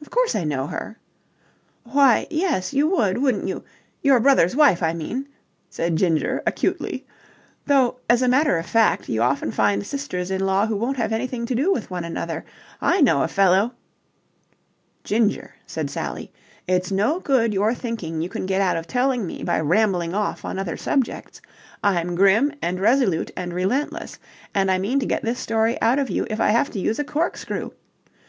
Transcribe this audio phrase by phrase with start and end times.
[0.00, 0.96] "Of course I know her."
[1.82, 3.64] "Why, yes, you would, wouldn't you?
[4.00, 5.26] Your brother's wife, I mean,"
[5.68, 7.04] said Ginger acutely.
[7.66, 11.12] "Though, as a matter of fact, you often find sisters in law who won't have
[11.12, 12.44] anything to do with one another.
[12.80, 13.72] I know a fellow..."
[15.02, 16.30] "Ginger," said Sally,
[16.68, 20.44] "it's no good your thinking you can get out of telling me by rambling off
[20.44, 21.40] on other subjects.
[21.82, 24.20] I'm grim and resolute and relentless,
[24.54, 27.00] and I mean to get this story out of you if I have to use
[27.00, 27.70] a corkscrew.